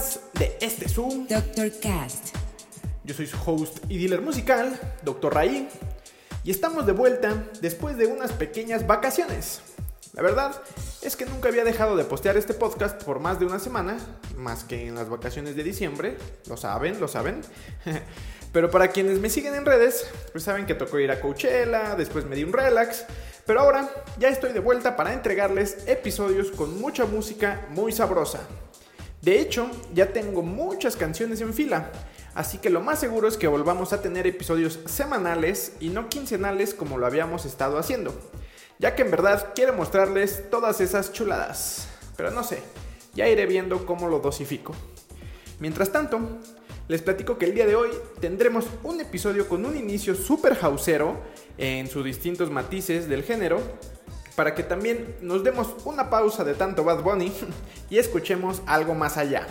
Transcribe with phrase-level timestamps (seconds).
[0.00, 1.26] Más de este Zoom.
[1.28, 1.70] Dr.
[1.78, 2.34] Cast.
[3.04, 5.34] Yo soy su host y dealer musical, Dr.
[5.34, 5.68] Raí,
[6.42, 9.60] y estamos de vuelta después de unas pequeñas vacaciones.
[10.14, 10.58] La verdad
[11.02, 13.98] es que nunca había dejado de postear este podcast por más de una semana,
[14.38, 16.16] más que en las vacaciones de diciembre,
[16.48, 17.42] lo saben, lo saben.
[18.54, 22.24] Pero para quienes me siguen en redes, pues saben que tocó ir a Coachella, después
[22.24, 23.04] me di un relax,
[23.46, 28.40] pero ahora ya estoy de vuelta para entregarles episodios con mucha música muy sabrosa.
[29.22, 31.92] De hecho, ya tengo muchas canciones en fila,
[32.34, 36.72] así que lo más seguro es que volvamos a tener episodios semanales y no quincenales
[36.72, 38.14] como lo habíamos estado haciendo,
[38.78, 41.88] ya que en verdad quiero mostrarles todas esas chuladas.
[42.16, 42.62] Pero no sé,
[43.14, 44.74] ya iré viendo cómo lo dosifico.
[45.58, 46.40] Mientras tanto,
[46.88, 51.18] les platico que el día de hoy tendremos un episodio con un inicio super houseero
[51.58, 53.60] en sus distintos matices del género,
[54.36, 57.32] para que también nos demos una pausa de tanto Bad Bunny
[57.90, 59.46] y escuchemos algo más allá.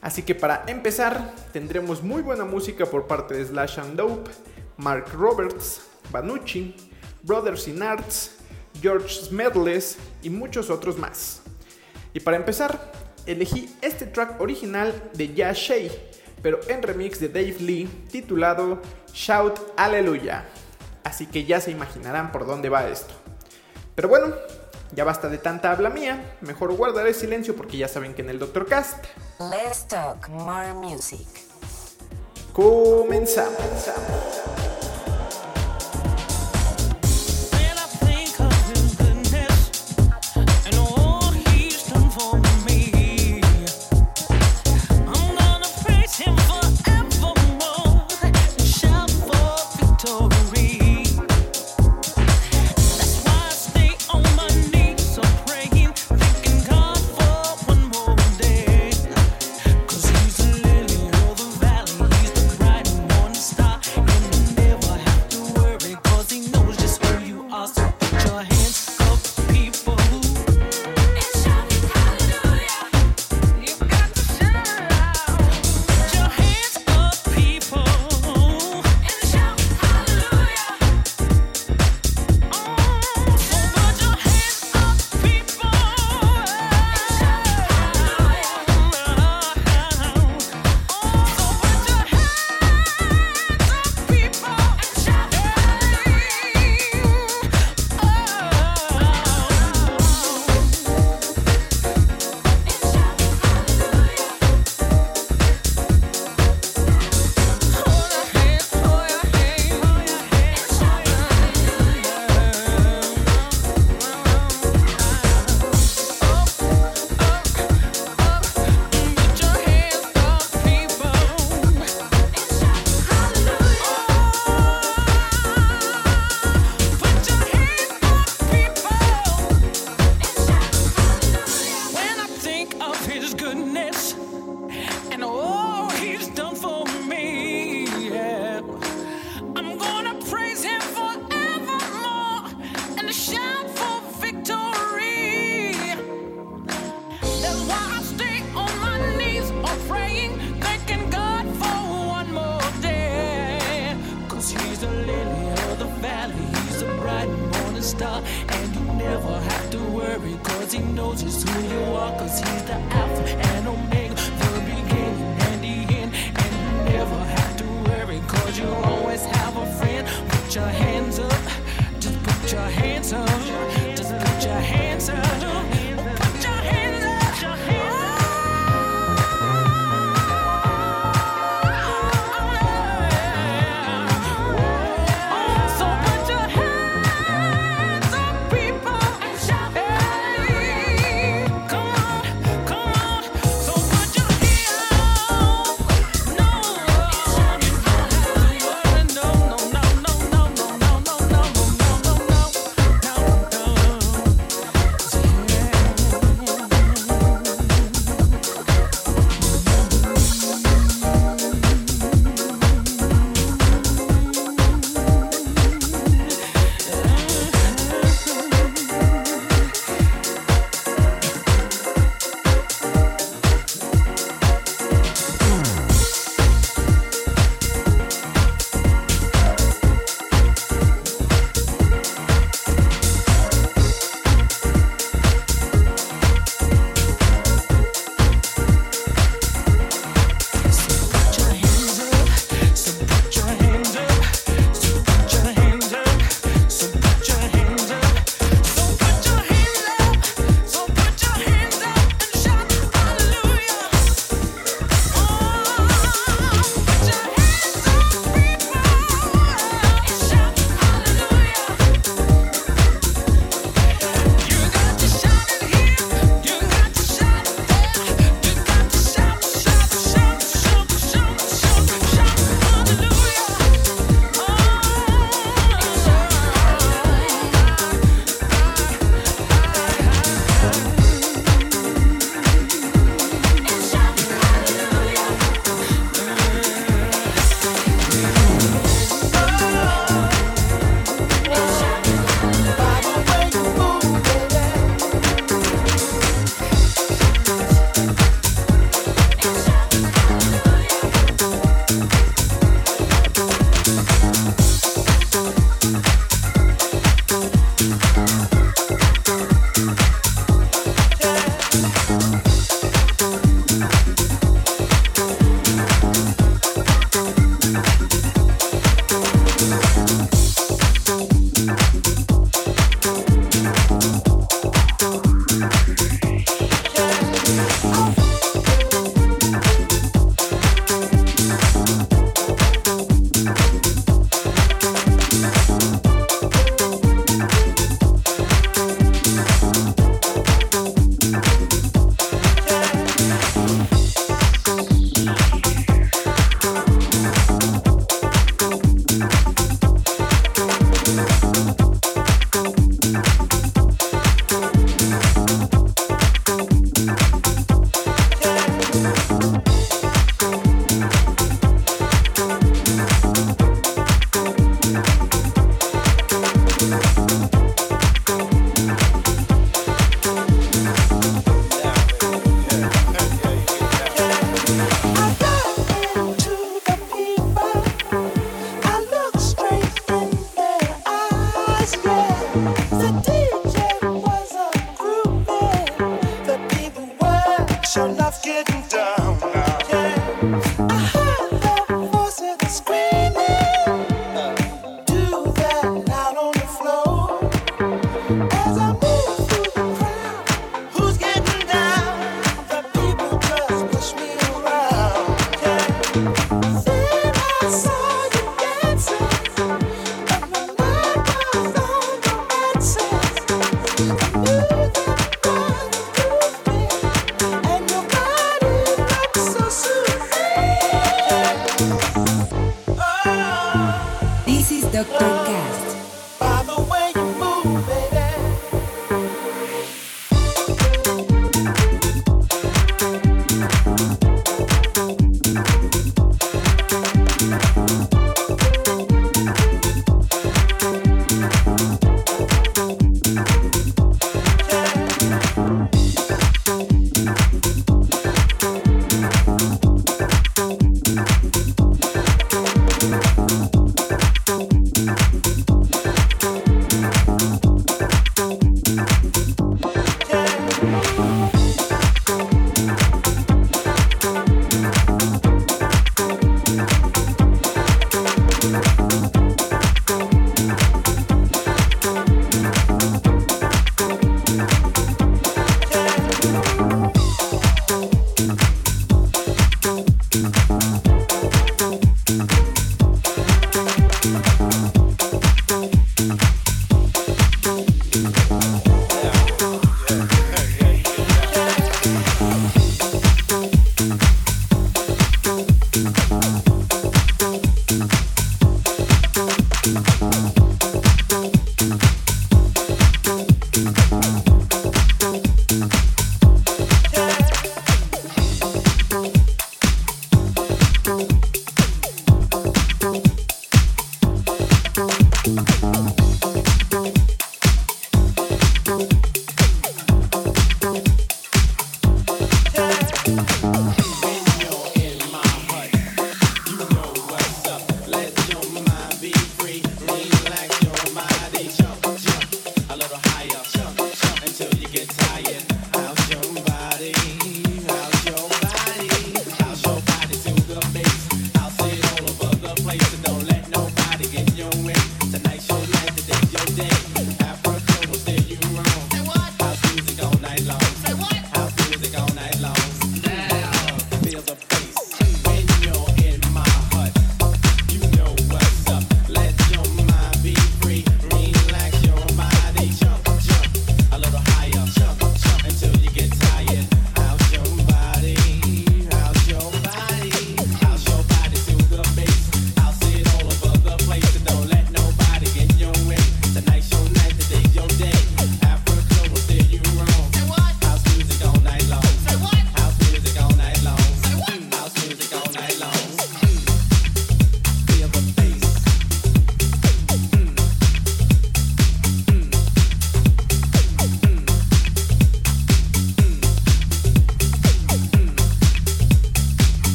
[0.00, 4.30] Así que para empezar, tendremos muy buena música por parte de Slash and Dope,
[4.76, 6.74] Mark Roberts, Banucci,
[7.22, 8.36] Brothers in Arts,
[8.80, 11.42] George Smedless y muchos otros más.
[12.14, 12.92] Y para empezar,
[13.26, 15.90] elegí este track original de Ya Shay,
[16.42, 18.80] pero en remix de Dave Lee titulado
[19.12, 20.44] Shout Aleluya.
[21.02, 23.14] Así que ya se imaginarán por dónde va esto.
[23.98, 24.32] Pero bueno,
[24.92, 28.38] ya basta de tanta habla mía, mejor guardaré silencio porque ya saben que en el
[28.38, 29.04] Doctor Cast
[29.40, 31.26] Let's talk more music.
[32.52, 33.58] comenzamos.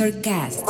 [0.00, 0.69] Aftercast.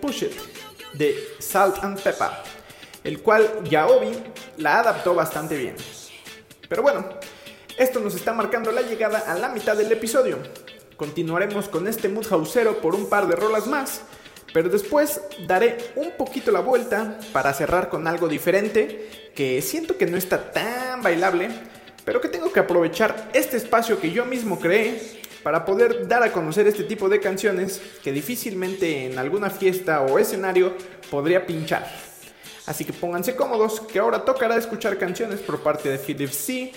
[0.00, 0.32] Push It
[0.94, 2.30] de Salt and Pepper,
[3.04, 4.12] el cual Yaobi
[4.56, 5.76] la adaptó bastante bien.
[6.68, 7.04] Pero bueno,
[7.78, 10.38] esto nos está marcando la llegada a la mitad del episodio.
[10.96, 14.02] Continuaremos con este mood houseero por un par de rolas más,
[14.54, 20.06] pero después daré un poquito la vuelta para cerrar con algo diferente que siento que
[20.06, 21.50] no está tan bailable,
[22.04, 26.32] pero que tengo que aprovechar este espacio que yo mismo creé para poder dar a
[26.32, 30.74] conocer este tipo de canciones que difícilmente en alguna fiesta o escenario
[31.10, 31.86] podría pinchar.
[32.66, 36.72] Así que pónganse cómodos que ahora tocará escuchar canciones por parte de Philip C,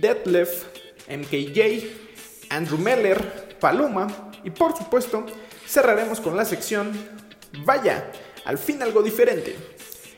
[0.00, 0.64] Detlef,
[1.08, 5.26] MKJ, Andrew Meller, Paloma y por supuesto
[5.66, 6.92] cerraremos con la sección
[7.64, 8.10] Vaya,
[8.44, 9.56] al fin algo diferente,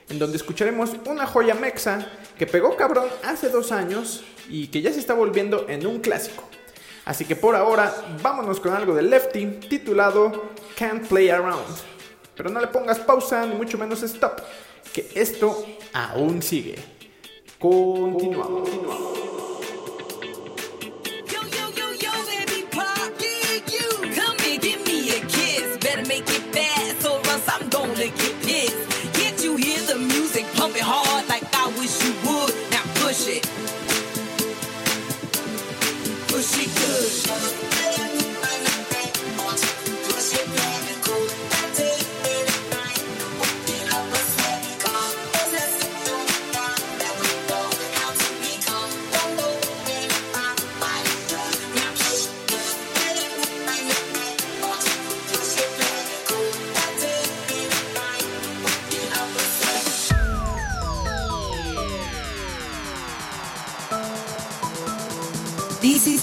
[0.09, 4.93] en donde escucharemos una joya mexa que pegó cabrón hace dos años y que ya
[4.93, 6.49] se está volviendo en un clásico.
[7.11, 7.93] Así que por ahora
[8.23, 11.67] vámonos con algo de Lefty titulado Can't Play Around.
[12.37, 14.39] Pero no le pongas pausa ni mucho menos stop,
[14.93, 16.77] que esto aún sigue.
[17.59, 18.71] Continuamos.
[18.71, 19.20] Yo,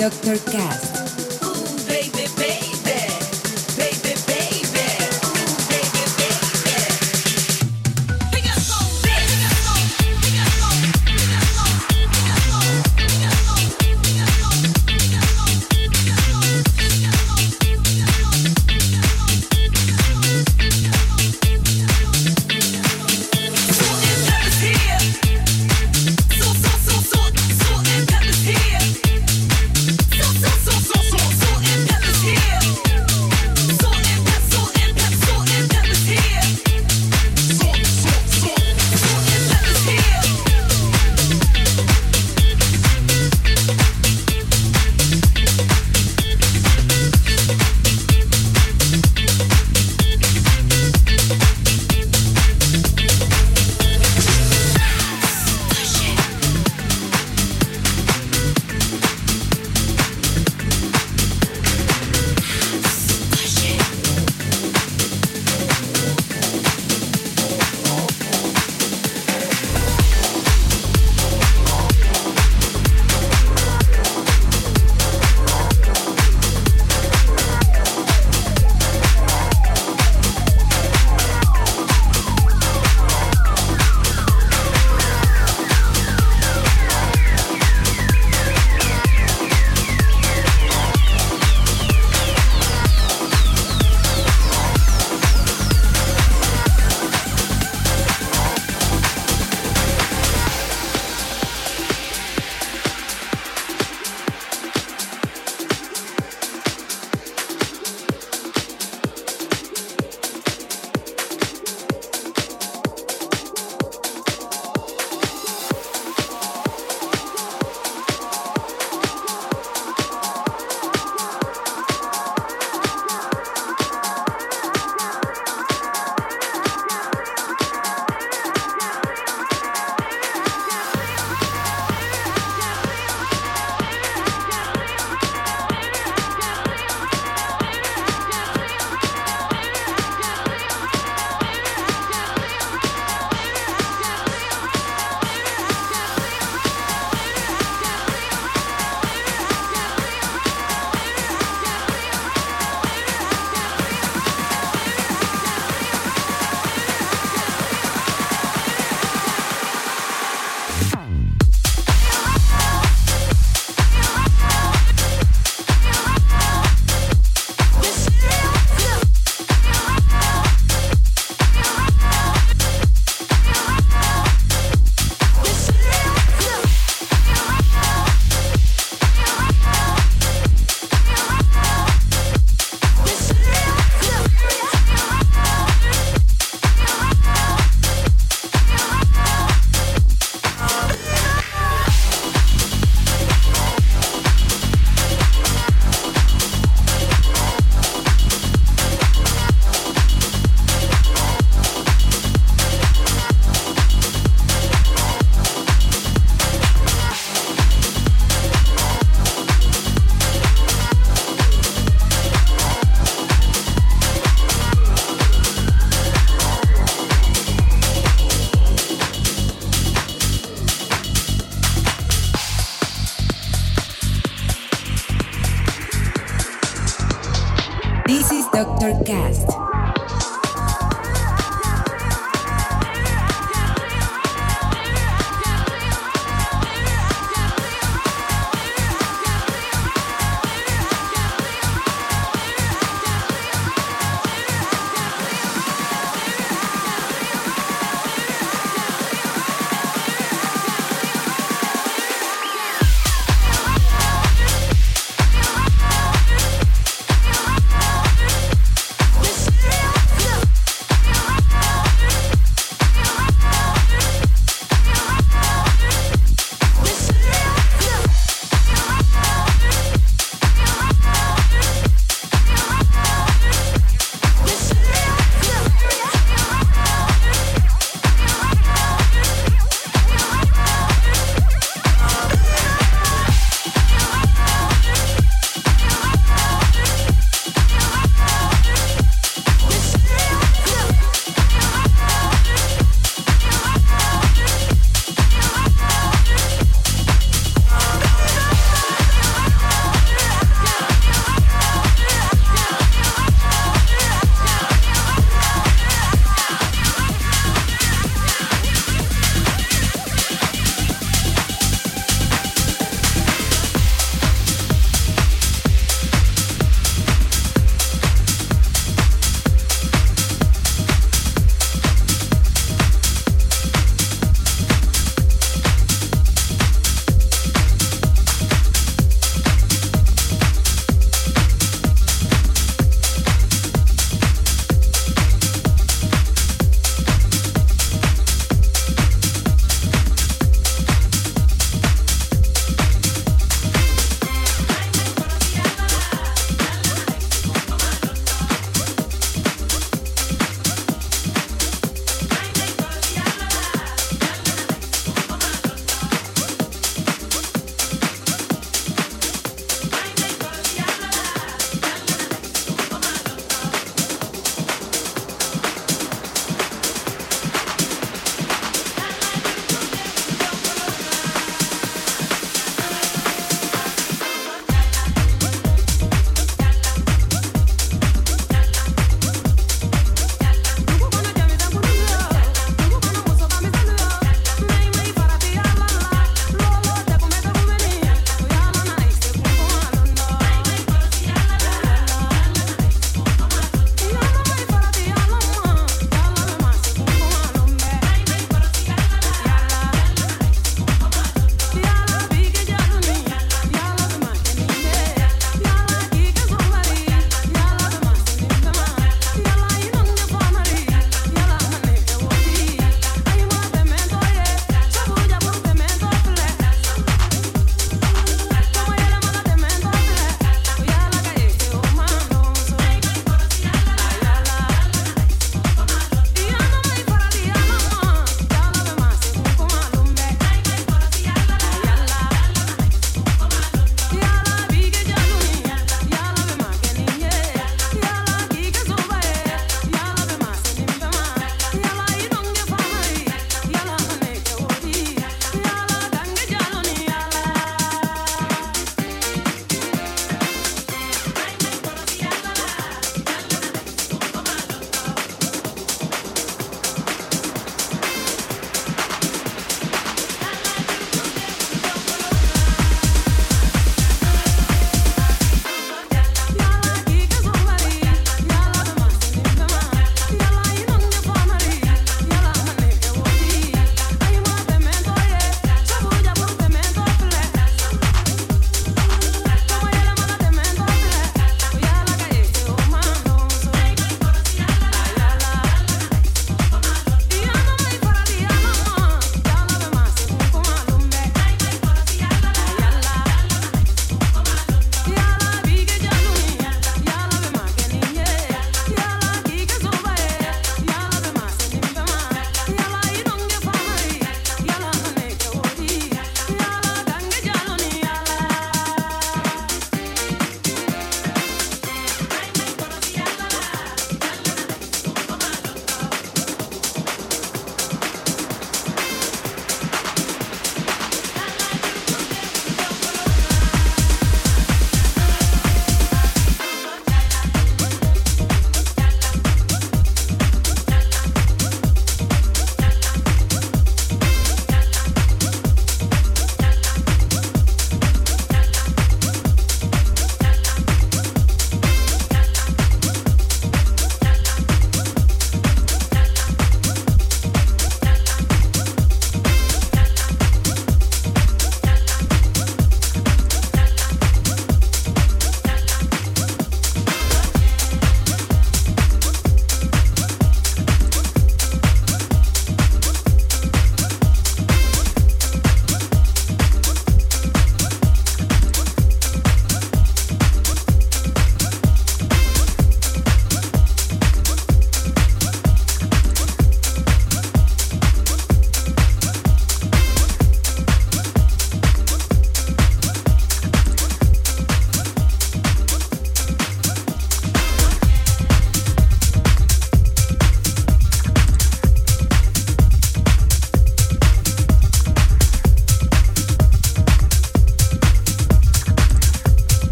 [0.00, 0.89] Doctor Cast.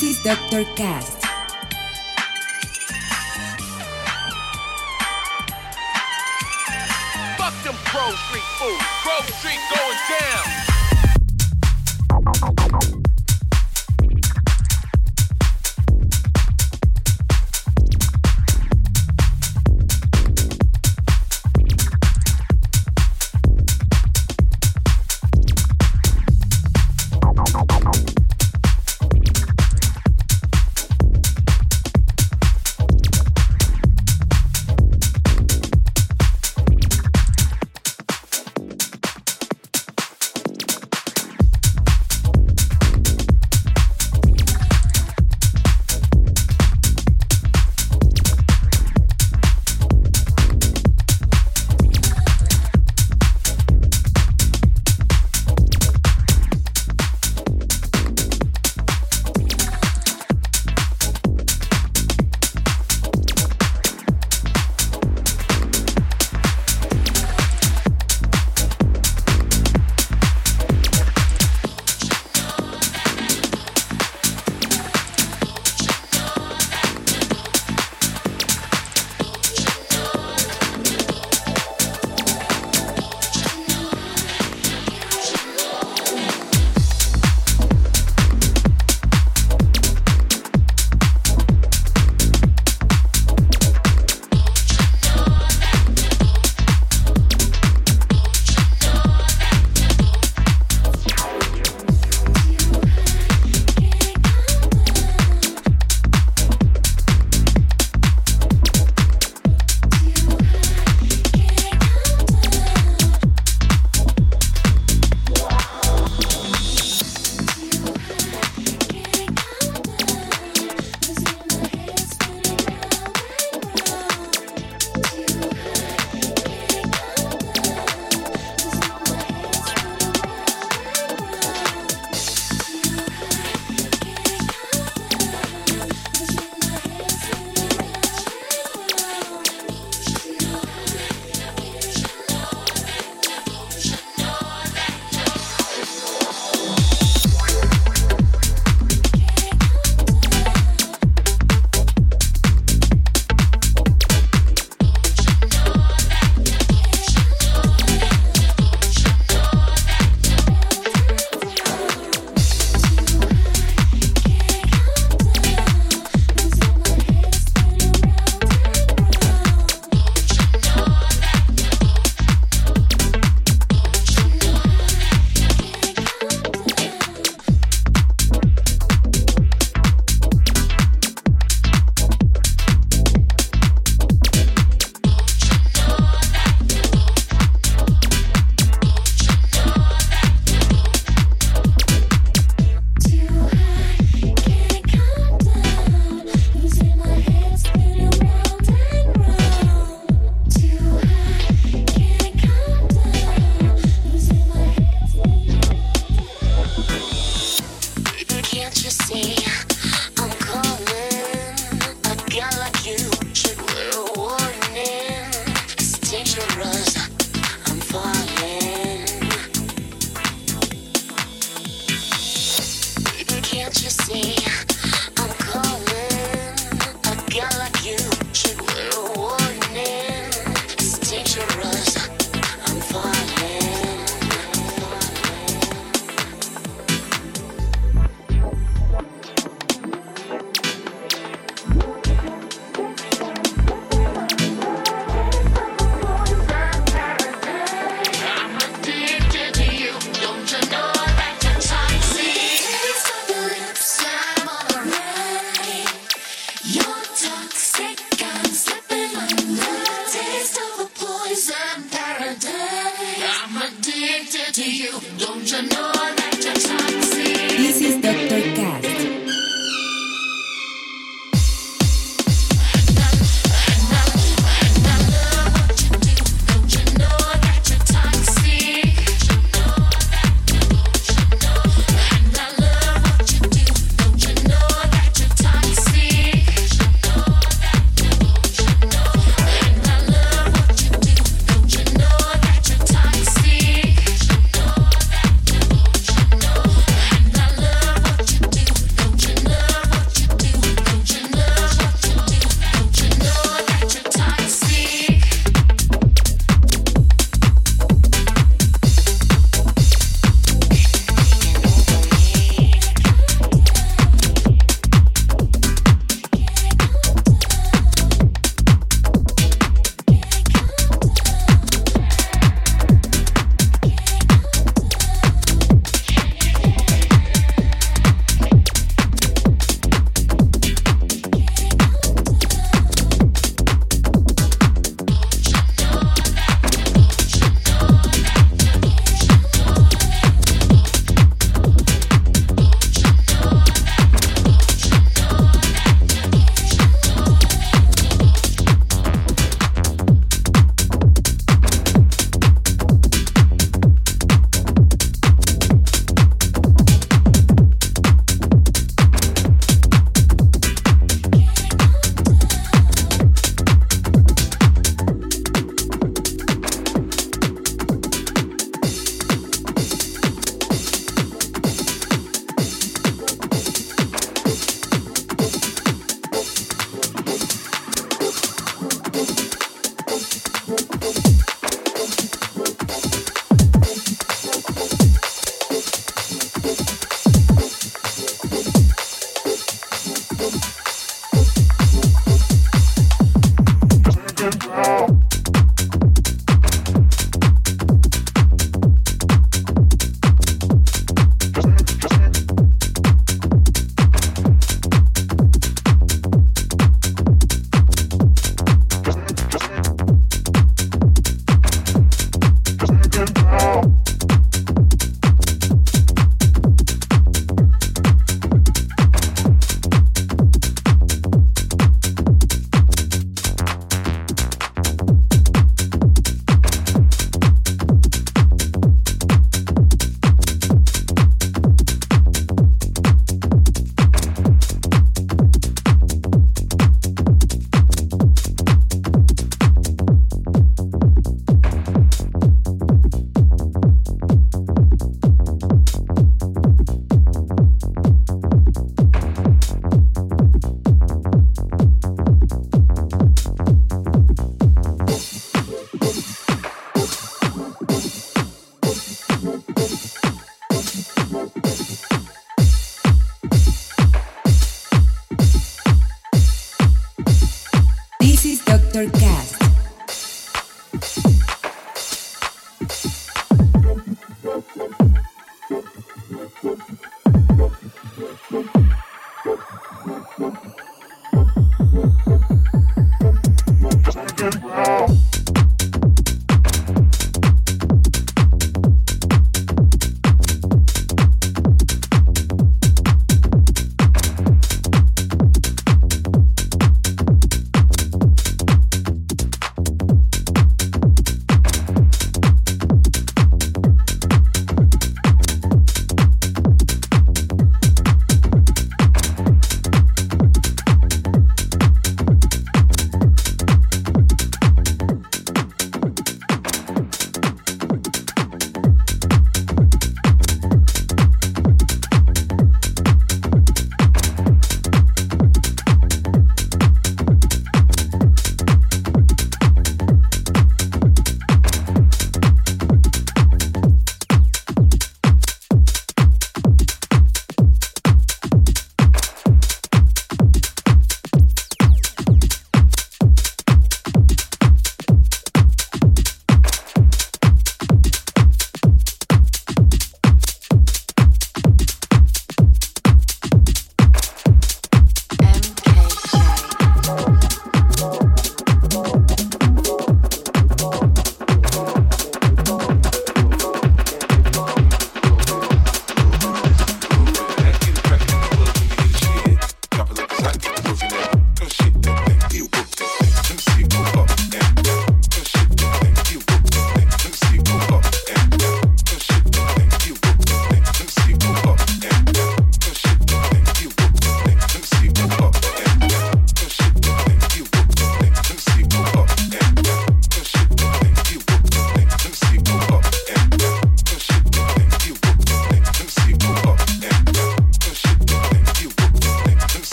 [0.00, 0.64] This is Dr.
[0.76, 1.20] Cast.
[7.36, 7.74] Fuck them
[8.16, 8.42] street
[9.34, 9.79] street go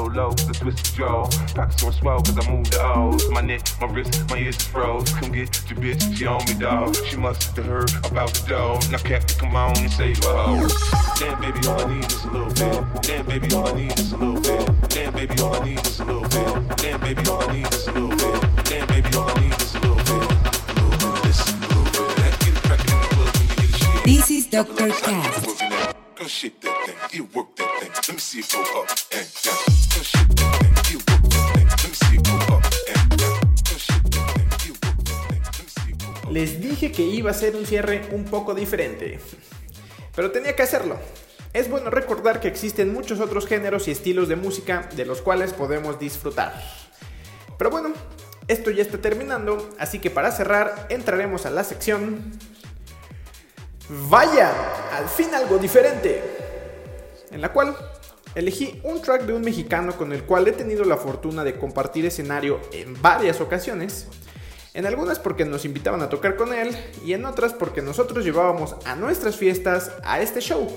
[0.00, 1.28] Eyes low, the twisted jaw.
[1.54, 3.28] Pockets on swell, cause I move the O's.
[3.30, 5.10] My neck, my wrist, my ears is froze.
[5.10, 6.96] Come get your bitch, she on me, dog.
[7.06, 8.80] She must have heard about the dough.
[8.90, 10.68] Now, Captain, come on and save her hoe.
[11.18, 13.02] Damn, baby, all I need is a little bit.
[13.02, 14.88] Damn, baby, all I need is a little bit.
[14.88, 16.76] Damn, baby, all I need is a little bit.
[16.76, 18.64] Damn, baby, all I need is a little bit.
[18.64, 20.08] Damn, baby, all I need is a little bit.
[20.76, 22.32] Little bit this, little bit that.
[22.40, 24.04] Get it crackin' in the club when you get a shit.
[24.04, 24.88] This is Dr.
[24.88, 25.60] Cast.
[26.16, 26.96] Go shake that thing.
[27.12, 27.90] You work that thing.
[27.92, 29.69] Let me see it go up and down.
[36.80, 39.18] Dije que iba a ser un cierre un poco diferente,
[40.16, 40.96] pero tenía que hacerlo.
[41.52, 45.52] Es bueno recordar que existen muchos otros géneros y estilos de música de los cuales
[45.52, 46.54] podemos disfrutar.
[47.58, 47.92] Pero bueno,
[48.48, 52.32] esto ya está terminando, así que para cerrar entraremos a la sección...
[54.08, 54.52] Vaya,
[54.92, 56.22] al fin algo diferente.
[57.32, 57.76] En la cual
[58.36, 62.06] elegí un track de un mexicano con el cual he tenido la fortuna de compartir
[62.06, 64.06] escenario en varias ocasiones.
[64.72, 68.76] En algunas porque nos invitaban a tocar con él y en otras porque nosotros llevábamos
[68.84, 70.68] a nuestras fiestas a este show,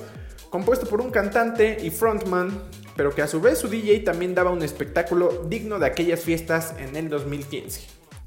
[0.50, 2.60] compuesto por un cantante y frontman,
[2.96, 6.74] pero que a su vez su DJ también daba un espectáculo digno de aquellas fiestas
[6.80, 7.82] en el 2015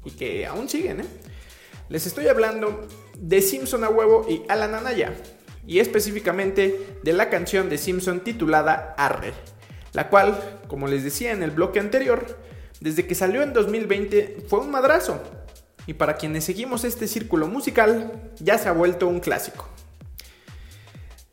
[0.05, 1.05] y que aún siguen, ¿eh?
[1.89, 2.87] Les estoy hablando
[3.17, 5.13] de Simpson a huevo y Alan Anaya,
[5.65, 9.33] y específicamente de la canción de Simpson titulada Arre,
[9.93, 12.25] la cual, como les decía en el bloque anterior,
[12.79, 15.21] desde que salió en 2020 fue un madrazo,
[15.87, 19.67] y para quienes seguimos este círculo musical ya se ha vuelto un clásico.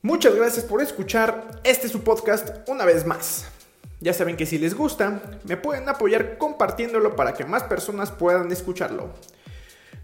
[0.01, 3.47] Muchas gracias por escuchar este su podcast una vez más.
[4.01, 8.51] Ya saben que si les gusta, me pueden apoyar compartiéndolo para que más personas puedan
[8.53, 9.11] escucharlo.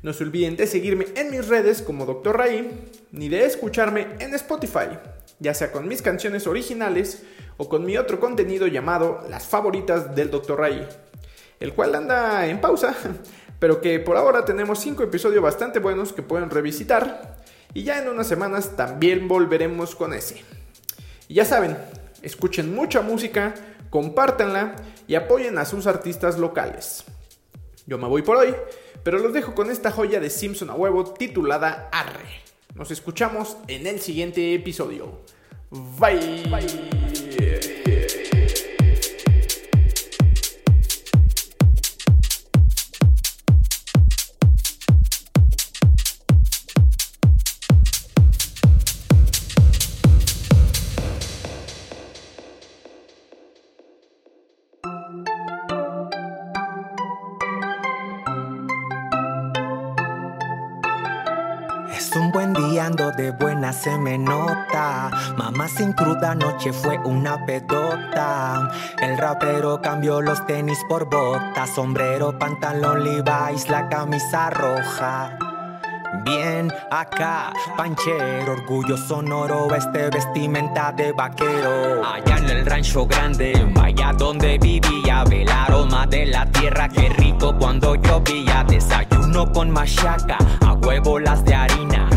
[0.02, 2.38] No se olviden de seguirme en mis redes como Dr.
[2.38, 4.98] Ray, ni de escucharme en Spotify,
[5.38, 7.22] ya sea con mis canciones originales
[7.58, 10.58] o con mi otro contenido llamado Las favoritas del Dr.
[10.58, 10.88] Ray,
[11.60, 12.96] el cual anda en pausa,
[13.60, 17.36] pero que por ahora tenemos 5 episodios bastante buenos que pueden revisitar
[17.72, 20.42] y ya en unas semanas también volveremos con ese.
[21.28, 21.78] Y ya saben,
[22.22, 23.54] escuchen mucha música,
[23.90, 24.74] compártanla
[25.06, 27.04] y apoyen a sus artistas locales.
[27.86, 28.54] Yo me voy por hoy,
[29.04, 32.40] pero los dejo con esta joya de Simpson a huevo titulada Arre.
[32.74, 35.20] Nos escuchamos en el siguiente episodio.
[35.98, 36.42] Bye.
[63.28, 65.10] Buena, se me nota.
[65.36, 68.70] Mamá sin cruda anoche fue una pedota.
[69.02, 75.36] El rapero cambió los tenis por botas, sombrero, pantalón Levi's, la camisa roja.
[76.24, 82.02] Bien acá, panchero, orgullo sonoro, este vestimenta de vaquero.
[82.04, 87.08] Allá en el rancho grande, vaya donde vivía, ve el aroma de la tierra, qué
[87.10, 88.64] rico cuando llovía.
[88.68, 92.08] Desayuno con machaca, a huevo las de harina,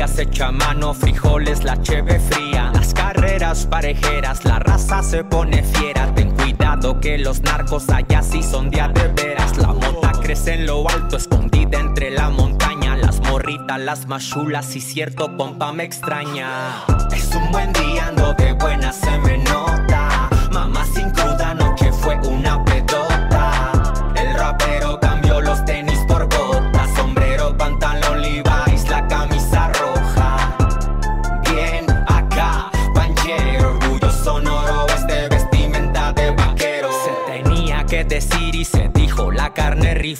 [0.00, 2.70] tortillas hecha a mano, frijoles, la cheve fría.
[2.74, 8.42] Las carreras parejeras, la raza se pone fiera, ten cuidado que los narcos allá sí
[8.42, 8.80] son de
[9.14, 9.58] veras.
[9.58, 12.96] La mota crece en lo alto, escondida entre la montaña.
[12.96, 16.84] Las morritas, las machulas y cierto pompa me extraña.
[17.12, 19.10] Es un buen día, ando de buena, se.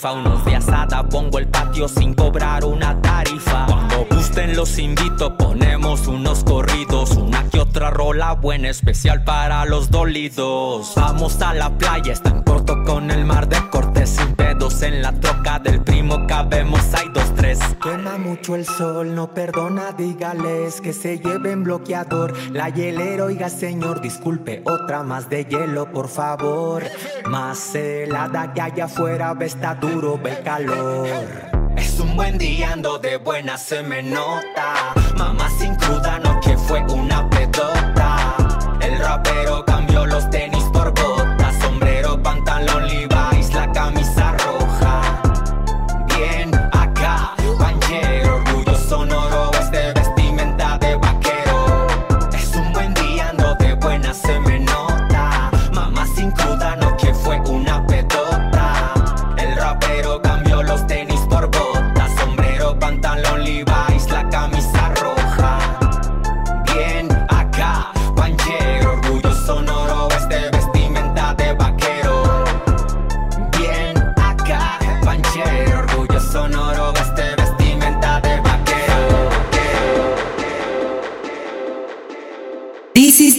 [0.09, 3.67] Unos de asada, pongo el patio sin cobrar una tarifa.
[3.67, 9.91] Cuando gusten los invito, ponemos unos corridos, una que otra rola buena, especial para los
[9.91, 10.95] dolidos.
[10.97, 14.35] Vamos a la playa, está en corto con el mar de cortes sin
[14.83, 17.59] en la troca del primo, cabemos, hay dos, tres.
[17.83, 22.35] Quema mucho el sol, no perdona, dígales que se lleven bloqueador.
[22.53, 26.85] La hielera, oiga señor, disculpe, otra más de hielo, por favor.
[27.27, 31.09] Más helada que allá afuera, ve está duro, ve el calor.
[31.77, 34.95] Es un buen día, ando de buena, se me nota.
[35.17, 38.37] Mamá sin cruda, noche fue una pedota.
[38.81, 39.65] El rapero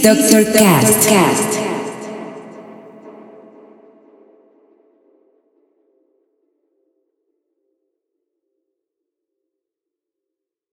[0.04, 0.52] This is Dr.
[0.52, 1.51] Cast.